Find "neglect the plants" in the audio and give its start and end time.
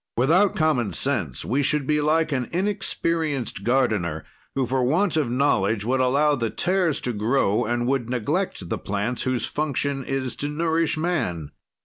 8.09-9.21